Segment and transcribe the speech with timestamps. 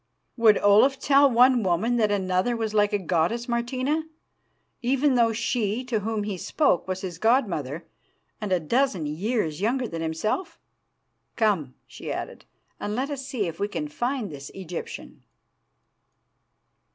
[0.35, 4.05] "'Would Olaf tell one woman that another was like a goddess, Martina,
[4.81, 7.85] even though she to whom he spoke was his god mother
[8.41, 10.59] and a dozen years younger than himself?
[11.35, 12.45] Come,' she added,
[12.79, 15.21] 'and let us see if we can find this Egyptian.